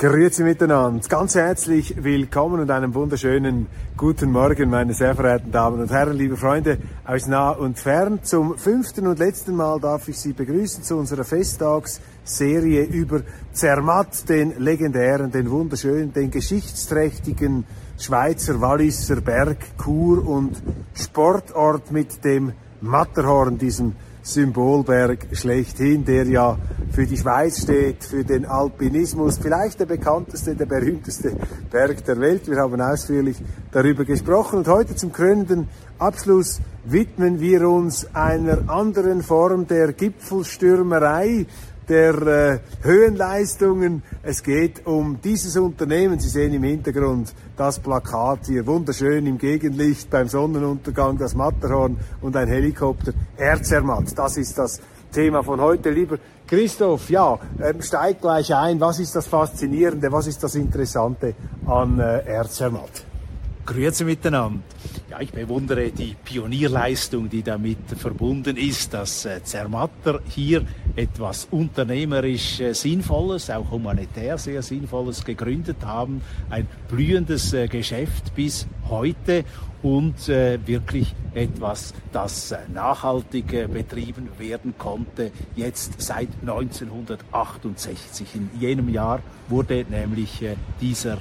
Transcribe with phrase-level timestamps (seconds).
[0.00, 1.06] Grüezi miteinander.
[1.10, 3.66] Ganz herzlich willkommen und einen wunderschönen
[3.98, 8.20] guten Morgen, meine sehr verehrten Damen und Herren, liebe Freunde aus nah und fern.
[8.22, 13.20] Zum fünften und letzten Mal darf ich Sie begrüßen zu unserer Festtagsserie über
[13.52, 17.66] Zermatt, den legendären, den wunderschönen, den geschichtsträchtigen
[17.98, 20.62] Schweizer Walliser Berg, Kur und
[20.94, 26.58] Sportort mit dem Matterhorn, diesem Symbolberg schlechthin, der ja
[26.92, 31.32] für die Schweiz steht, für den Alpinismus, vielleicht der bekannteste, der berühmteste
[31.70, 32.48] Berg der Welt.
[32.48, 33.36] Wir haben ausführlich
[33.72, 34.58] darüber gesprochen.
[34.58, 41.46] Und heute zum krönenden Abschluss widmen wir uns einer anderen Form der Gipfelstürmerei,
[41.90, 44.02] der äh, Höhenleistungen.
[44.22, 46.20] Es geht um dieses Unternehmen.
[46.20, 52.36] Sie sehen im Hintergrund das Plakat hier wunderschön im Gegenlicht beim Sonnenuntergang, das Matterhorn und
[52.36, 53.12] ein Helikopter.
[53.36, 54.80] Erzermatt, das ist das
[55.12, 55.90] Thema von heute.
[55.90, 58.80] Lieber Christoph, ja, ähm, steig gleich ein.
[58.80, 61.34] Was ist das Faszinierende, was ist das Interessante
[61.66, 63.09] an äh, Erzermatt?
[63.70, 64.58] Grüezi miteinander.
[65.08, 70.64] Ja, ich bewundere die Pionierleistung, die damit verbunden ist, dass äh, Zermatter hier
[70.96, 76.20] etwas unternehmerisch äh, Sinnvolles, auch humanitär sehr Sinnvolles gegründet haben.
[76.48, 79.44] Ein blühendes äh, Geschäft bis heute
[79.82, 88.34] und wirklich etwas, das nachhaltig betrieben werden konnte, jetzt seit 1968.
[88.34, 90.44] In jenem Jahr wurde nämlich
[90.82, 91.16] dieser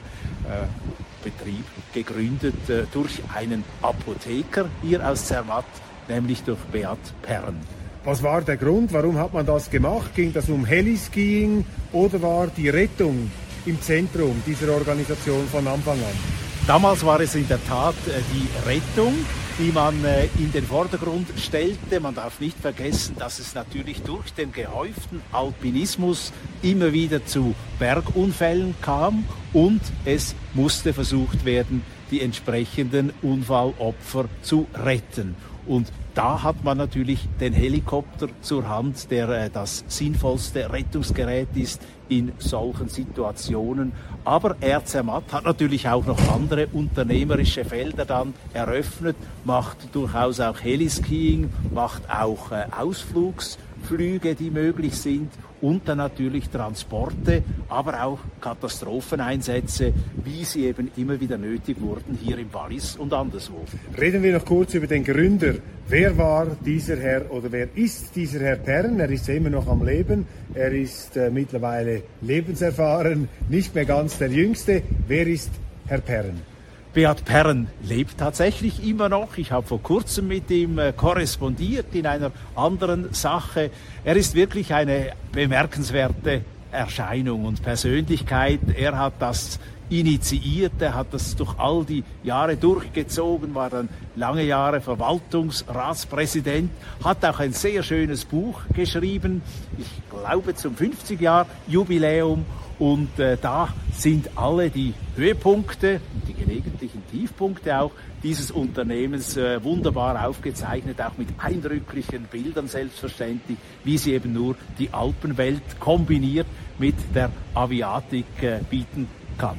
[1.23, 2.55] Betrieb gegründet
[2.91, 5.65] durch einen Apotheker hier aus Zermatt,
[6.07, 7.57] nämlich durch Beat Perren.
[8.05, 8.93] Was war der Grund?
[8.93, 10.15] Warum hat man das gemacht?
[10.15, 13.29] Ging das um Heliskiing oder war die Rettung
[13.65, 16.39] im Zentrum dieser Organisation von Anfang an?
[16.65, 19.13] Damals war es in der Tat äh, die Rettung,
[19.59, 21.99] die man äh, in den Vordergrund stellte.
[21.99, 26.31] Man darf nicht vergessen, dass es natürlich durch den gehäuften Alpinismus
[26.61, 35.35] immer wieder zu Bergunfällen kam und es musste versucht werden, die entsprechenden Unfallopfer zu retten.
[35.67, 41.81] Und da hat man natürlich den Helikopter zur Hand, der äh, das sinnvollste Rettungsgerät ist
[42.09, 43.93] in solchen Situationen.
[44.25, 49.15] Aber RZMAT hat natürlich auch noch andere unternehmerische Felder dann eröffnet,
[49.45, 55.31] macht durchaus auch Heliskiing, macht auch äh, Ausflugsflüge, die möglich sind
[55.61, 59.93] und dann natürlich Transporte, aber auch Katastropheneinsätze,
[60.23, 63.65] wie sie eben immer wieder nötig wurden hier im Wallis und anderswo.
[63.99, 65.55] Reden wir noch kurz über den Gründer.
[65.87, 68.99] Wer war dieser Herr oder wer ist dieser Herr Pern?
[68.99, 70.27] Er ist immer noch am Leben.
[70.53, 74.83] Er ist äh, mittlerweile lebenserfahren, nicht mehr ganz der Jüngste.
[75.07, 75.49] Wer ist
[75.87, 76.48] Herr Pern?
[76.91, 79.37] Beat Perren lebt tatsächlich immer noch.
[79.37, 83.69] Ich habe vor kurzem mit ihm äh, korrespondiert in einer anderen Sache.
[84.03, 86.41] Er ist wirklich eine bemerkenswerte
[86.71, 88.61] Erscheinung und Persönlichkeit.
[88.75, 94.43] Er hat das initiiert, er hat das durch all die Jahre durchgezogen, war dann lange
[94.43, 96.71] Jahre Verwaltungsratspräsident,
[97.03, 99.41] hat auch ein sehr schönes Buch geschrieben,
[99.77, 102.45] ich glaube zum 50 Jahr Jubiläum
[102.79, 107.91] und äh, da sind alle die Höhepunkte, die gelegentlichen Tiefpunkte auch
[108.23, 114.93] dieses Unternehmens äh, wunderbar aufgezeichnet, auch mit eindrücklichen Bildern selbstverständlich, wie sie eben nur die
[114.93, 116.47] Alpenwelt kombiniert
[116.77, 119.07] mit der Aviatik äh, bieten
[119.37, 119.57] kann.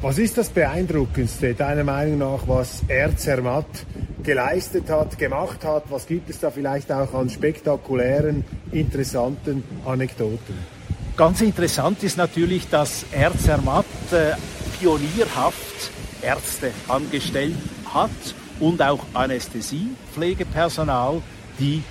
[0.00, 3.86] Was ist das Beeindruckendste deiner Meinung nach, was Erzermatt
[4.22, 5.84] geleistet hat, gemacht hat?
[5.90, 10.54] Was gibt es da vielleicht auch an spektakulären, interessanten Anekdoten?
[11.16, 14.32] Ganz interessant ist natürlich, dass Erzermatt äh,
[14.80, 17.54] pionierhaft Ärzte angestellt
[17.92, 18.10] hat
[18.58, 21.22] und auch Anästhesiepflegepersonal,
[21.60, 21.84] die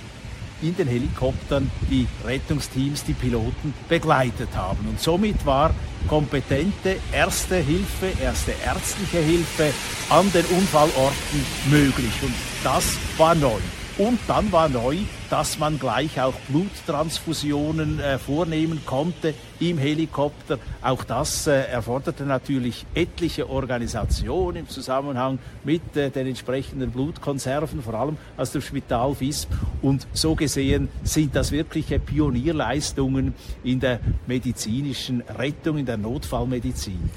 [0.60, 4.86] in den Helikoptern die Rettungsteams, die Piloten begleitet haben.
[4.88, 5.74] Und somit war
[6.06, 9.72] kompetente erste Hilfe, erste ärztliche Hilfe
[10.10, 12.12] an den Unfallorten möglich.
[12.22, 13.58] Und das war neu.
[13.96, 14.96] Und dann war neu,
[15.30, 20.58] dass man gleich auch Bluttransfusionen äh, vornehmen konnte im Helikopter.
[20.82, 27.94] Auch das äh, erforderte natürlich etliche Organisationen im Zusammenhang mit äh, den entsprechenden Blutkonserven, vor
[27.94, 29.50] allem aus dem Spital Visp.
[29.80, 33.32] Und so gesehen sind das wirkliche Pionierleistungen
[33.62, 37.10] in der medizinischen Rettung, in der Notfallmedizin.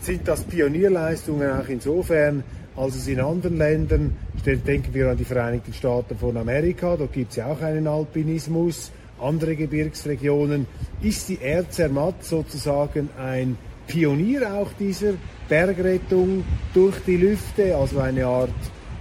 [0.00, 2.44] Sind das Pionierleistungen auch insofern,
[2.76, 7.30] als es in anderen Ländern, denken wir an die Vereinigten Staaten von Amerika, dort gibt
[7.30, 8.90] es ja auch einen Alpinismus,
[9.20, 10.66] andere Gebirgsregionen.
[11.00, 15.14] Ist die Air Zermatt sozusagen ein Pionier auch dieser
[15.48, 18.50] Bergrettung durch die Lüfte, also eine Art,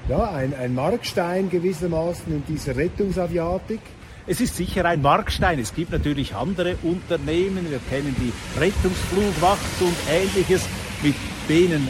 [0.09, 3.79] ja, ein, ein Markstein gewissermaßen in dieser Rettungsaviatik?
[4.27, 5.59] Es ist sicher ein Markstein.
[5.59, 7.69] Es gibt natürlich andere Unternehmen.
[7.69, 10.67] Wir kennen die Rettungsflugwacht und ähnliches.
[11.01, 11.15] Mit
[11.49, 11.87] denen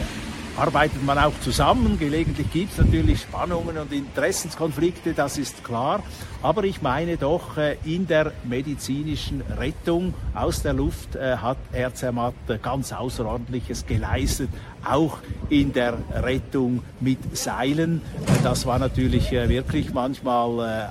[0.56, 1.98] arbeitet man auch zusammen.
[1.98, 6.02] Gelegentlich gibt es natürlich Spannungen und Interessenskonflikte, das ist klar.
[6.42, 12.34] Aber ich meine doch, äh, in der medizinischen Rettung aus der Luft äh, hat Erzermatt
[12.62, 14.50] ganz Außerordentliches geleistet,
[14.84, 15.18] auch
[15.48, 18.02] in der Rettung mit Seilen.
[18.42, 20.90] Das war natürlich äh, wirklich manchmal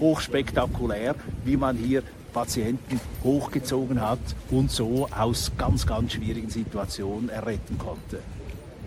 [0.00, 1.14] hochspektakulär,
[1.44, 4.18] wie man hier Patienten hochgezogen hat
[4.50, 8.20] und so aus ganz, ganz schwierigen Situationen erretten konnte.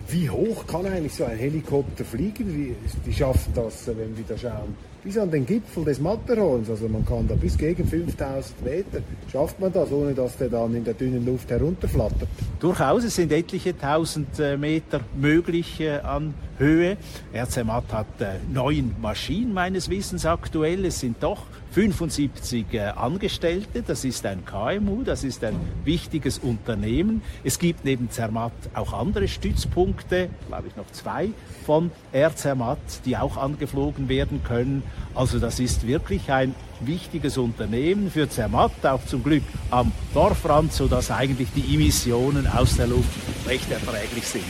[0.08, 2.46] Wie hoch kann eigentlich so ein Helikopter fliegen?
[2.54, 6.70] Wie, die schaffen das, wenn wir da schauen, bis an den Gipfel des Matterhorns.
[6.70, 9.00] Also man kann da bis gegen 5000 Meter,
[9.30, 12.28] schafft man das, ohne dass der dann in der dünnen Luft herunterflattert?
[12.60, 16.96] Durchaus, es sind etliche tausend äh, Meter möglich äh, an Höhe.
[17.34, 20.84] RCMAT hat äh, neun Maschinen meines Wissens aktuell.
[20.84, 21.42] Es sind doch
[21.76, 23.82] 75 äh, Angestellte.
[23.82, 27.20] Das ist ein KMU, das ist ein wichtiges Unternehmen.
[27.44, 31.28] Es gibt neben Zermatt auch andere Stützpunkte, glaube ich noch zwei
[31.66, 34.84] von Air Zermatt, die auch angeflogen werden können.
[35.14, 41.10] Also das ist wirklich ein wichtiges Unternehmen für Zermatt, auch zum Glück am Dorfrand, sodass
[41.10, 43.10] eigentlich die Emissionen aus der Luft
[43.46, 44.44] recht erträglich sind.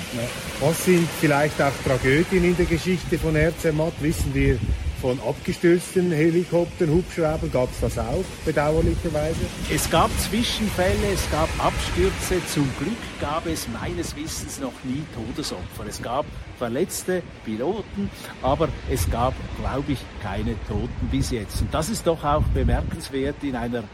[0.61, 3.95] Was sind vielleicht auch Tragödien in der Geschichte von Air Zermatt?
[4.01, 4.61] Wissen wir
[5.01, 9.41] von abgestürzten Helikoptern, Hubschraubern, gab es das auch, bedauerlicherweise?
[9.73, 12.45] Es gab Zwischenfälle, es gab Abstürze.
[12.47, 15.87] Zum Glück gab es meines Wissens noch nie Todesopfer.
[15.89, 16.25] Es gab
[16.59, 18.11] verletzte Piloten,
[18.43, 21.61] aber es gab, glaube ich, keine Toten bis jetzt.
[21.61, 23.85] Und das ist doch auch bemerkenswert in einer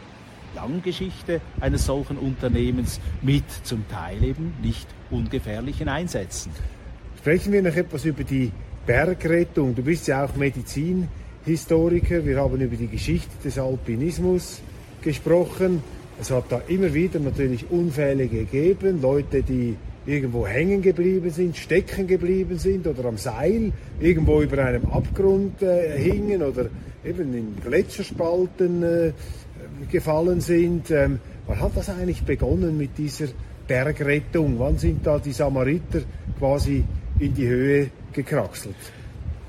[0.55, 6.51] langen Geschichte eines solchen Unternehmens mit zum Teil eben nicht ungefährlichen Einsätzen.
[7.17, 8.51] Sprechen wir noch etwas über die
[8.85, 9.75] Bergrettung.
[9.75, 12.25] Du bist ja auch Medizinhistoriker.
[12.25, 14.61] Wir haben über die Geschichte des Alpinismus
[15.01, 15.81] gesprochen.
[16.19, 19.75] Es hat da immer wieder natürlich Unfälle gegeben, Leute, die
[20.05, 25.97] irgendwo hängen geblieben sind, stecken geblieben sind oder am Seil irgendwo über einem Abgrund äh,
[25.97, 26.65] hingen oder
[27.05, 29.11] eben in Gletscherspalten äh,
[29.91, 30.91] gefallen sind.
[30.91, 33.27] Ähm, wann hat das eigentlich begonnen mit dieser
[33.67, 34.59] Bergrettung?
[34.59, 36.01] Wann sind da die Samariter
[36.37, 36.83] quasi
[37.19, 38.75] in die Höhe gekraxelt?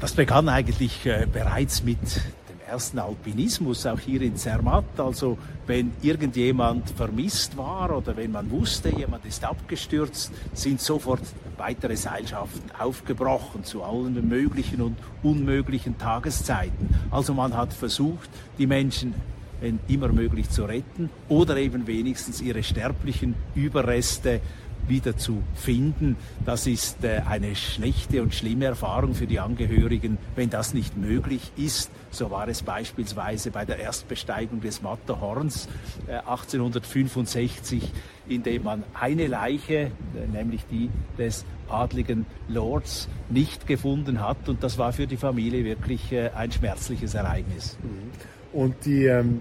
[0.01, 4.99] Das begann eigentlich äh, bereits mit dem ersten Alpinismus, auch hier in Zermatt.
[4.99, 11.23] Also wenn irgendjemand vermisst war oder wenn man wusste, jemand ist abgestürzt, sind sofort
[11.57, 16.89] weitere Seilschaften aufgebrochen zu allen möglichen und unmöglichen Tageszeiten.
[17.11, 18.29] Also man hat versucht,
[18.59, 19.15] die Menschen
[19.61, 24.41] wenn immer möglich zu retten oder eben wenigstens ihre sterblichen Überreste
[24.89, 26.17] wieder zu finden.
[26.45, 31.53] Das ist äh, eine schlechte und schlimme Erfahrung für die Angehörigen, wenn das nicht möglich
[31.57, 31.91] ist.
[32.11, 35.69] So war es beispielsweise bei der Erstbesteigung des Matterhorns
[36.09, 39.91] 1865, äh, in dem man eine Leiche, äh,
[40.33, 44.49] nämlich die des adligen Lords, nicht gefunden hat.
[44.49, 47.79] Und das war für die Familie wirklich ein schmerzliches Ereignis.
[47.83, 48.59] Mhm.
[48.59, 49.41] Und die ähm,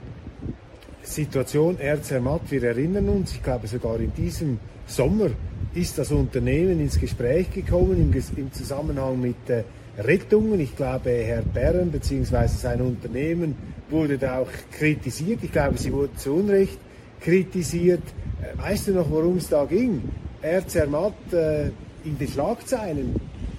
[1.04, 5.30] Situation Erzermatt, wir erinnern uns, ich glaube sogar in diesem Sommer
[5.74, 9.64] ist das Unternehmen ins Gespräch gekommen im, im Zusammenhang mit äh,
[9.98, 10.60] Rettungen.
[10.60, 12.48] Ich glaube, Herr Bern bzw.
[12.48, 13.56] sein Unternehmen
[13.90, 15.40] wurde da auch kritisiert.
[15.44, 16.78] Ich glaube, sie wurde zu Unrecht
[17.20, 18.04] kritisiert.
[18.42, 20.02] Äh, weißt du noch, worum es da ging?
[20.42, 21.68] Er zermatt äh,
[22.06, 23.16] in den Schlagzeilen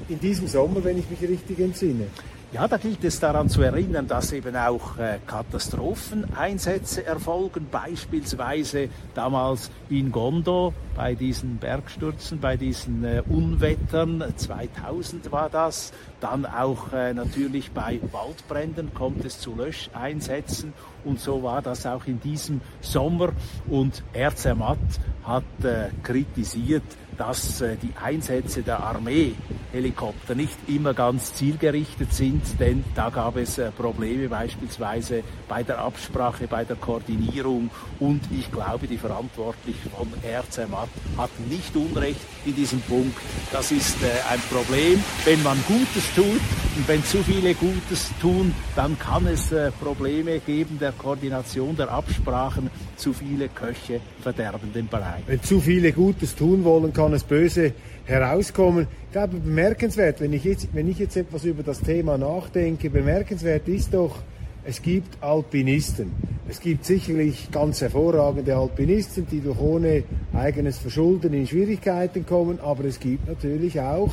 [0.09, 2.07] in diesem Sommer, wenn ich mich richtig entsinne.
[2.55, 9.73] Ja, da gilt es daran zu erinnern, dass eben auch äh, Katastropheneinsätze erfolgen, beispielsweise damals
[9.91, 15.93] in Gondo bei diesen Bergstürzen, bei diesen äh, Unwettern, 2000 war das,
[16.25, 20.73] dann auch äh, natürlich bei Waldbränden kommt es zu Löscheinsätzen
[21.05, 23.33] und so war das auch in diesem Sommer
[23.69, 24.79] und Erzermatt
[25.23, 26.83] hat äh, kritisiert,
[27.17, 33.59] dass äh, die Einsätze der Armeehelikopter nicht immer ganz zielgerichtet sind, denn da gab es
[33.59, 40.09] äh, Probleme beispielsweise bei der Absprache, bei der Koordinierung und ich glaube, die Verantwortlichen von
[40.25, 43.17] RZMAT hatten nicht Unrecht in diesem Punkt.
[43.53, 45.03] Das ist äh, ein Problem.
[45.25, 46.41] Wenn man Gutes tut,
[46.77, 51.91] Und wenn zu viele Gutes tun, dann kann es äh, Probleme geben der Koordination, der
[51.91, 52.71] Absprachen.
[52.97, 55.23] Zu viele Köche verderben den Brei.
[55.27, 57.73] Wenn zu viele Gutes tun wollen, kann es böse
[58.07, 58.87] herauskommen.
[59.07, 63.69] Ich glaube, bemerkenswert, wenn ich jetzt, wenn ich jetzt etwas über das Thema nachdenke, bemerkenswert
[63.69, 64.19] ist doch,
[64.65, 66.11] es gibt Alpinisten.
[66.49, 72.85] Es gibt sicherlich ganz hervorragende Alpinisten, die durch ohne eigenes Verschulden in Schwierigkeiten kommen, aber
[72.85, 74.13] es gibt natürlich auch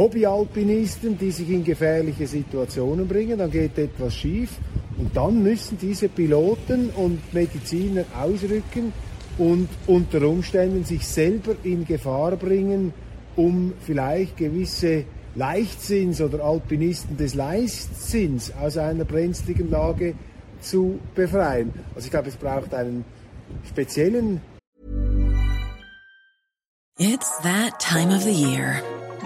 [0.00, 4.52] Hobbyalpinisten, die sich in gefährliche Situationen bringen, dann geht etwas schief
[4.96, 8.94] und dann müssen diese Piloten und Mediziner ausrücken
[9.36, 12.94] und unter Umständen sich selber in Gefahr bringen,
[13.36, 15.04] um vielleicht gewisse
[15.34, 20.14] Leichtsinns oder Alpinisten des Leichtsinns aus einer brenzligen Lage
[20.62, 21.74] zu befreien.
[21.94, 23.04] Also ich glaube, es braucht einen
[23.68, 24.40] speziellen.
[26.98, 28.82] It's that time of the year.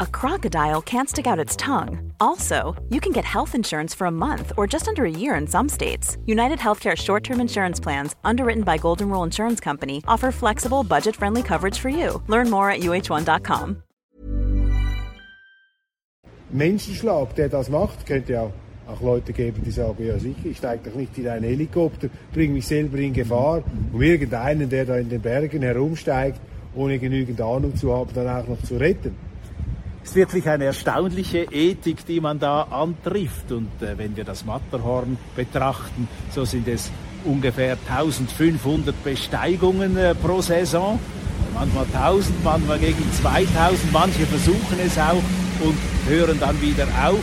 [0.00, 2.12] a crocodile can't stick out its tongue.
[2.20, 5.46] Also, you can get health insurance for a month or just under a year in
[5.46, 6.16] some states.
[6.26, 11.16] United Healthcare short term insurance plans, underwritten by Golden Rule Insurance Company, offer flexible, budget
[11.16, 12.22] friendly coverage for you.
[12.28, 13.82] Learn more at uh1.com.
[16.50, 18.50] Menschenschlag, der das macht, könnte ja
[18.88, 22.54] auch Leute geben, die sagen, ja sicher, ich steige doch nicht in einen Helikopter, bringe
[22.54, 23.62] mich selber in Gefahr,
[23.92, 26.40] um irgendeinen, der da in den Bergen herumsteigt,
[26.74, 29.14] ohne genügend Ahnung zu haben, dann auch noch zu retten.
[30.08, 33.52] Ist wirklich eine erstaunliche Ethik, die man da antrifft.
[33.52, 36.90] Und äh, wenn wir das Matterhorn betrachten, so sind es
[37.26, 40.98] ungefähr 1500 Besteigungen äh, pro Saison.
[41.52, 43.92] Manchmal 1000, manchmal gegen 2000.
[43.92, 45.22] Manche versuchen es auch
[45.60, 45.76] und
[46.08, 47.20] hören dann wieder auf.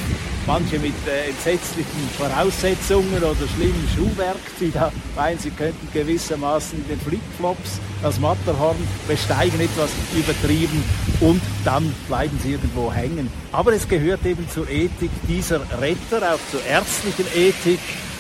[0.48, 6.88] Manche mit äh, entsetzlichen Voraussetzungen oder schlimmen Schuhwerk, die da meinen, sie könnten gewissermaßen in
[6.88, 10.84] den Flipflops das Matterhorn besteigen, etwas übertrieben
[11.22, 13.32] und dann bleiben sie irgendwo hängen.
[13.52, 17.80] Aber es gehört eben zur Ethik dieser Retter, auch zur ärztlichen Ethik,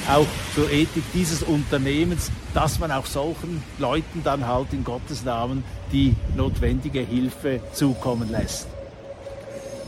[0.09, 5.63] auch zur Ethik dieses Unternehmens, dass man auch solchen Leuten dann halt in Gottes Namen
[5.91, 8.67] die notwendige Hilfe zukommen lässt.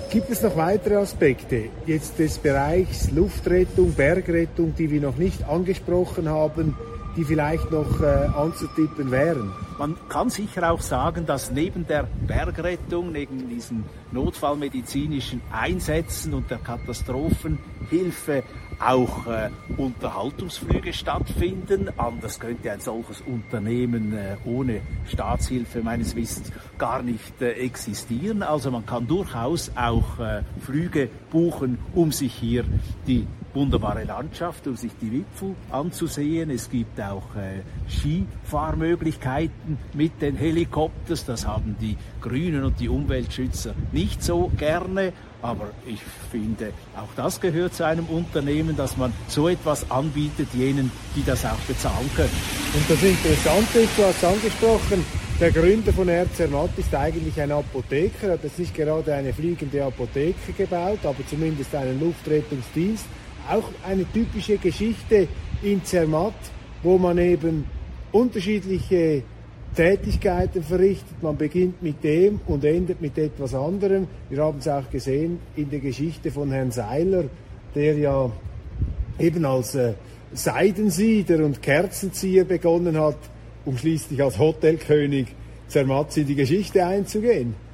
[0.10, 6.30] Gibt es noch weitere Aspekte jetzt des Bereichs Luftrettung, Bergrettung, die wir noch nicht angesprochen
[6.30, 6.78] haben,
[7.18, 9.52] die vielleicht noch äh, anzutippen wären?
[9.78, 13.84] Man kann sicher auch sagen, dass neben der Bergrettung, neben diesen
[14.14, 18.44] notfallmedizinischen Einsätzen und der Katastrophenhilfe
[18.80, 21.90] auch äh, Unterhaltungsflüge stattfinden.
[21.98, 28.44] Anders könnte ein solches Unternehmen äh, ohne Staatshilfe meines Wissens gar nicht äh, existieren.
[28.44, 32.66] Also man kann durchaus auch äh, Flüge buchen, um sich hier
[33.08, 36.52] die wunderbare Landschaft, um sich die Wipfel anzusehen.
[36.52, 41.26] Es gibt auch äh, Skifahrmöglichkeiten mit den Helikopters.
[41.26, 45.14] Das haben die Grünen und die Umweltschützer nicht so gerne.
[45.42, 46.00] Aber ich
[46.32, 51.46] finde, auch das gehört zu einem Unternehmen, dass man so etwas anbietet jenen, die das
[51.46, 52.32] auch bezahlen können.
[52.74, 55.06] Und das Interessante ist, du hast angesprochen,
[55.40, 59.84] der Gründer von Erzermatt ist eigentlich ein Apotheker, Er hat jetzt nicht gerade eine fliegende
[59.84, 63.06] Apotheke gebaut, aber zumindest einen Luftrettungsdienst.
[63.48, 65.28] Auch eine typische Geschichte
[65.62, 66.34] in Zermatt,
[66.82, 67.66] wo man eben
[68.12, 69.22] unterschiedliche
[69.76, 71.22] Tätigkeiten verrichtet.
[71.22, 74.08] Man beginnt mit dem und endet mit etwas anderem.
[74.30, 77.26] Wir haben es auch gesehen in der Geschichte von Herrn Seiler,
[77.76, 78.32] der ja
[79.20, 79.94] eben als äh,
[80.34, 83.18] Seidensieder und Kerzenzieher begonnen hat,
[83.66, 85.28] um schließlich als Hotelkönig
[85.68, 87.67] Zermatt in die Geschichte einzugehen.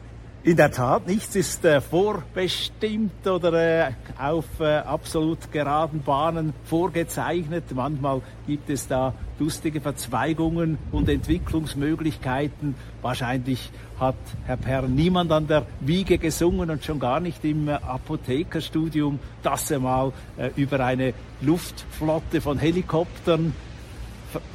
[0.45, 7.63] In der Tat, nichts ist äh, vorbestimmt oder äh, auf äh, absolut geraden Bahnen vorgezeichnet.
[7.73, 12.75] Manchmal gibt es da lustige Verzweigungen und Entwicklungsmöglichkeiten.
[13.01, 17.75] Wahrscheinlich hat Herr Perr niemand an der Wiege gesungen und schon gar nicht im äh,
[17.75, 23.53] Apothekerstudium, dass er mal äh, über eine Luftflotte von Helikoptern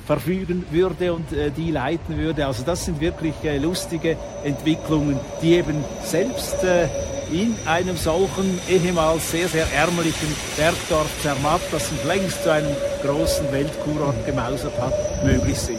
[0.06, 2.47] verfügen würde und äh, die leiten würde.
[2.47, 6.88] Also das sind wirklich äh, lustige Entwicklungen, die eben selbst äh,
[7.30, 13.52] in einem solchen ehemals sehr, sehr ärmlichen Bergdorf Zermatt, das sich längst zu einem großen
[13.52, 15.78] Weltkurort gemausert hat, möglich sind.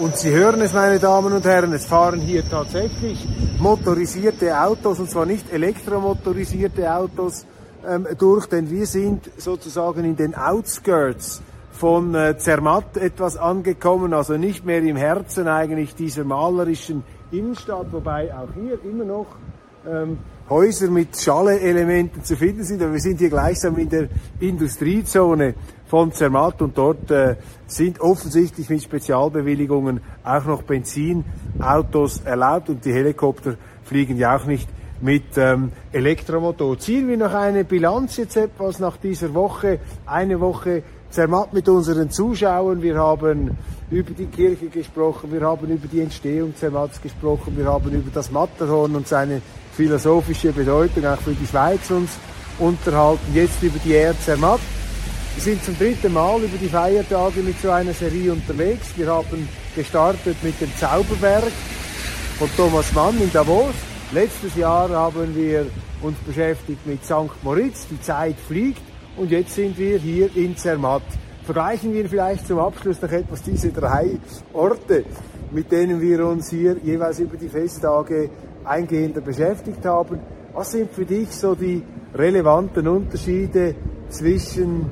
[0.00, 3.26] Und Sie hören es, meine Damen und Herren, es fahren hier tatsächlich
[3.58, 7.46] motorisierte Autos, und zwar nicht elektromotorisierte Autos,
[7.86, 11.42] ähm, durch, denn wir sind sozusagen in den Outskirts
[11.78, 18.34] von äh, Zermatt etwas angekommen, also nicht mehr im Herzen eigentlich dieser malerischen Innenstadt, wobei
[18.34, 19.26] auch hier immer noch
[19.86, 20.18] ähm,
[20.50, 24.08] Häuser mit Schale-Elementen zu finden sind, aber wir sind hier gleichsam in der
[24.40, 25.54] Industriezone
[25.86, 27.36] von Zermatt und dort äh,
[27.68, 33.54] sind offensichtlich mit Spezialbewilligungen auch noch Benzinautos erlaubt und die Helikopter
[33.84, 34.68] fliegen ja auch nicht
[35.00, 36.76] mit ähm, Elektromotor.
[36.78, 42.10] Ziehen wir noch eine Bilanz jetzt etwas nach dieser Woche, eine Woche Zermatt mit unseren
[42.10, 42.82] Zuschauern.
[42.82, 43.56] Wir haben
[43.90, 48.30] über die Kirche gesprochen, wir haben über die Entstehung Zermatts gesprochen, wir haben über das
[48.30, 49.40] Matterhorn und seine
[49.72, 52.10] philosophische Bedeutung auch für die Schweiz uns
[52.58, 53.32] unterhalten.
[53.32, 54.60] Jetzt über die Erde Zermatt.
[55.34, 58.88] Wir sind zum dritten Mal über die Feiertage mit so einer Serie unterwegs.
[58.96, 61.52] Wir haben gestartet mit dem Zauberberg
[62.38, 63.74] von Thomas Mann in Davos.
[64.12, 65.66] Letztes Jahr haben wir
[66.02, 67.42] uns beschäftigt mit St.
[67.42, 67.86] Moritz.
[67.88, 68.82] Die Zeit fliegt
[69.18, 71.02] und jetzt sind wir hier in Zermatt.
[71.44, 74.18] Vergleichen wir vielleicht zum Abschluss noch etwas diese drei
[74.52, 75.04] Orte,
[75.50, 78.30] mit denen wir uns hier jeweils über die Festtage
[78.64, 80.20] eingehender beschäftigt haben.
[80.54, 81.82] Was sind für dich so die
[82.14, 83.74] relevanten Unterschiede
[84.08, 84.86] zwischen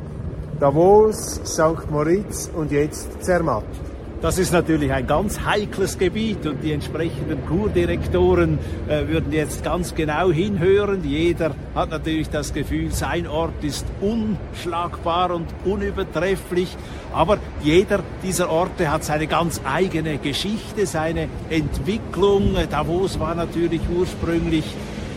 [0.59, 1.91] Davos, St.
[1.91, 3.86] Moritz und jetzt Zermatt?
[4.23, 8.59] Das ist natürlich ein ganz heikles Gebiet und die entsprechenden Kurdirektoren
[8.89, 11.05] äh, würden jetzt ganz genau hinhören.
[11.05, 16.75] Jeder hat natürlich das Gefühl, sein Ort ist unschlagbar und unübertrefflich.
[17.13, 22.57] Aber jeder dieser Orte hat seine ganz eigene Geschichte, seine Entwicklung.
[22.71, 24.65] Davos war natürlich ursprünglich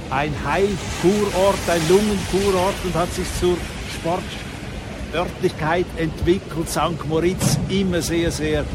[0.10, 3.56] ein Heilkurort, ein Lungenkurort und hat sich zur
[3.94, 4.24] Sport
[5.13, 6.70] Örtlichkeit entwickelt.
[6.70, 7.08] St.
[7.08, 8.65] Moritz immer sehr, sehr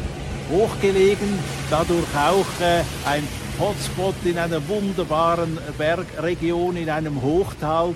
[0.49, 3.23] hochgelegen, dadurch auch äh, ein
[3.59, 7.95] Hotspot in einer wunderbaren Bergregion, in einem Hochtal.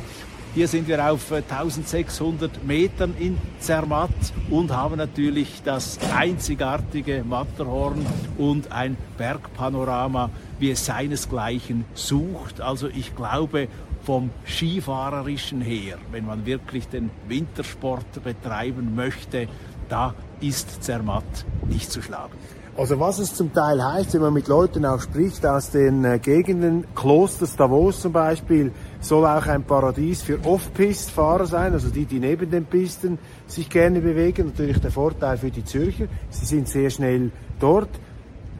[0.55, 4.09] Hier sind wir auf 1600 äh, Metern in Zermatt
[4.49, 8.03] und haben natürlich das einzigartige Matterhorn
[8.37, 12.61] und ein Bergpanorama, wie es seinesgleichen sucht.
[12.61, 13.67] Also ich glaube,
[14.03, 19.47] vom Skifahrerischen her, wenn man wirklich den Wintersport betreiben möchte,
[19.89, 22.33] da ist Zermatt nicht zu schlagen.
[22.77, 26.17] Also was es zum Teil heißt, wenn man mit Leuten auch spricht aus den äh,
[26.17, 32.19] Gegenden, Klosters Davos zum Beispiel, soll auch ein Paradies für Off-Pist-Fahrer sein, also die, die
[32.19, 34.45] neben den Pisten sich gerne bewegen.
[34.45, 37.89] Natürlich der Vorteil für die Zürcher, sie sind sehr schnell dort.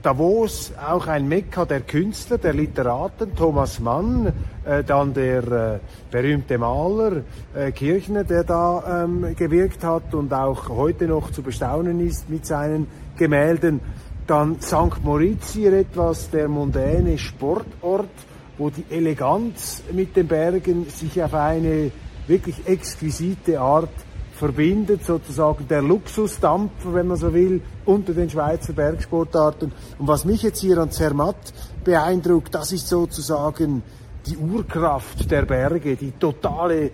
[0.01, 4.31] Davos auch ein Mekka der Künstler, der Literaten, Thomas Mann,
[4.63, 10.69] äh, dann der äh, berühmte Maler äh, Kirchner, der da ähm, gewirkt hat und auch
[10.69, 13.81] heute noch zu bestaunen ist mit seinen Gemälden.
[14.25, 15.03] Dann St.
[15.03, 18.07] Moritz hier etwas der mondäne Sportort,
[18.57, 21.91] wo die Eleganz mit den Bergen sich auf eine
[22.25, 23.89] wirklich exquisite Art
[24.39, 29.71] verbindet, sozusagen der Luxusdampfer, wenn man so will, unter den Schweizer Bergsportarten.
[29.99, 33.83] Und was mich jetzt hier an Zermatt beeindruckt, das ist sozusagen
[34.25, 36.91] die Urkraft der Berge, die totale äh,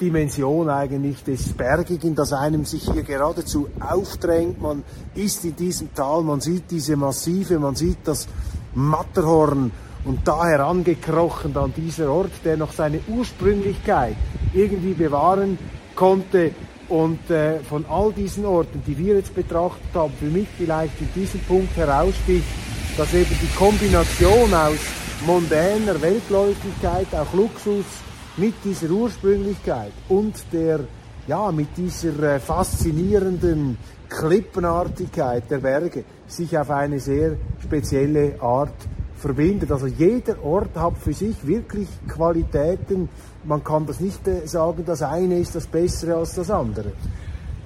[0.00, 4.60] Dimension eigentlich des Bergigen, das einem sich hier geradezu aufdrängt.
[4.60, 4.82] Man
[5.14, 8.28] ist in diesem Tal, man sieht diese Massive, man sieht das
[8.74, 9.70] Matterhorn
[10.04, 14.16] und da herangekrochen dann dieser Ort, der noch seine Ursprünglichkeit
[14.54, 15.58] irgendwie bewahren
[15.98, 16.52] konnte.
[16.88, 21.08] Und äh, von all diesen Orten, die wir jetzt betrachtet haben, für mich vielleicht in
[21.14, 22.46] diesem Punkt heraussticht,
[22.96, 24.78] dass eben die Kombination aus
[25.26, 27.84] mondäner Weltläufigkeit, auch Luxus,
[28.38, 30.80] mit dieser Ursprünglichkeit und der,
[31.26, 33.76] ja, mit dieser äh, faszinierenden
[34.08, 38.74] Klippenartigkeit der Berge sich auf eine sehr spezielle Art
[39.18, 39.72] verbindet.
[39.72, 43.08] Also jeder Ort hat für sich wirklich Qualitäten.
[43.44, 46.92] Man kann das nicht äh, sagen, das eine ist das Bessere als das andere.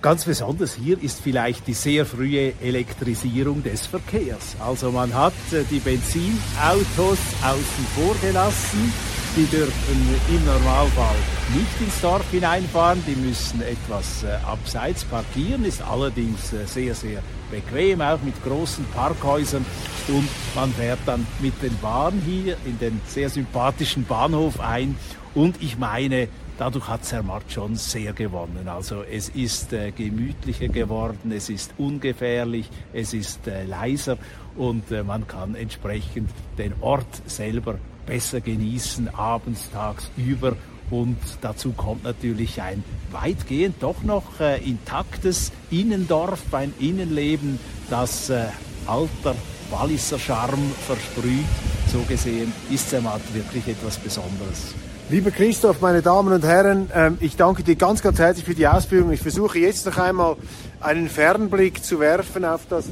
[0.02, 4.56] Ganz besonders hier ist vielleicht die sehr frühe Elektrisierung des Verkehrs.
[4.58, 8.92] Also man hat äh, die Benzinautos außen vor gelassen.
[9.34, 11.16] Die dürfen im Normalfall
[11.54, 18.02] nicht ins Dorf hineinfahren, die müssen etwas äh, abseits parkieren, ist allerdings sehr, sehr bequem,
[18.02, 19.64] auch mit großen Parkhäusern.
[20.08, 24.96] Und man fährt dann mit den Bahnen hier in den sehr sympathischen Bahnhof ein.
[25.34, 28.68] Und ich meine, dadurch hat Zermatt schon sehr gewonnen.
[28.68, 34.18] Also es ist äh, gemütlicher geworden, es ist ungefährlich, es ist äh, leiser
[34.56, 40.56] und äh, man kann entsprechend den Ort selber besser genießen, abends, tagsüber.
[40.90, 48.48] Und dazu kommt natürlich ein weitgehend doch noch äh, intaktes Innendorf, ein Innenleben, das äh,
[48.86, 49.34] alter
[49.70, 51.46] Walliser Charme versprüht.
[51.90, 54.74] So gesehen ist Zermatt wirklich etwas Besonderes.
[55.10, 58.66] Lieber Christoph, meine Damen und Herren, ähm, ich danke dir ganz, ganz herzlich für die
[58.66, 59.12] Ausführung.
[59.12, 60.36] Ich versuche jetzt noch einmal
[60.80, 62.86] einen Fernblick zu werfen auf das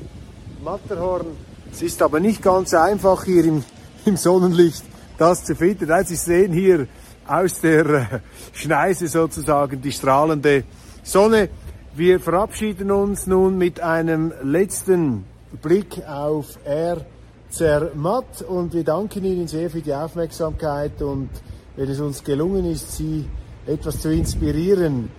[0.63, 1.29] Matterhorn.
[1.73, 3.65] Es ist aber nicht ganz einfach hier im,
[4.05, 4.83] im Sonnenlicht
[5.17, 5.89] das zu finden.
[6.05, 6.89] Sie sehen hier
[7.27, 8.05] aus der äh,
[8.53, 10.65] Schneise sozusagen die strahlende
[11.03, 11.49] Sonne.
[11.95, 15.25] Wir verabschieden uns nun mit einem letzten
[15.63, 17.07] Blick auf Air
[17.51, 21.31] Zermatt und wir danken Ihnen sehr für die Aufmerksamkeit und
[21.77, 23.25] wenn es uns gelungen ist, Sie
[23.67, 25.11] etwas zu inspirieren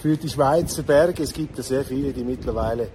[0.00, 1.22] für die Schweizer Berge.
[1.22, 2.88] Es gibt ja sehr viele, die mittlerweile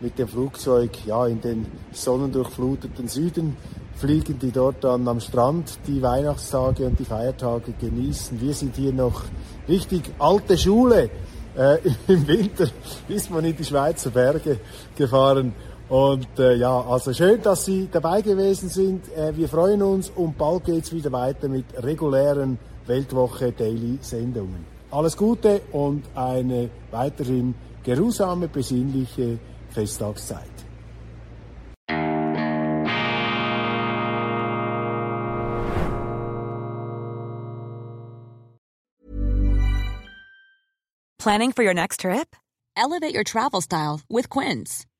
[0.00, 3.56] mit dem Flugzeug ja, in den sonnendurchfluteten Süden
[3.96, 8.40] fliegen, die dort dann am Strand die Weihnachtstage und die Feiertage genießen.
[8.40, 9.22] Wir sind hier noch
[9.68, 11.10] richtig alte Schule.
[11.56, 11.78] Äh,
[12.12, 12.68] Im Winter
[13.08, 14.60] ist man in die Schweizer Berge
[14.96, 15.52] gefahren.
[15.88, 19.10] Und äh, ja, also schön, dass Sie dabei gewesen sind.
[19.16, 24.66] Äh, wir freuen uns und bald geht's wieder weiter mit regulären Weltwoche Daily Sendungen.
[24.90, 29.38] Alles Gute und eine weiterhin geruhsame, besinnliche
[29.70, 30.58] Festtagszeit.
[41.18, 42.36] Planning for your next trip?
[42.76, 44.86] Elevate your travel style with Quince.